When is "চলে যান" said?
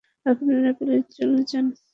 1.17-1.65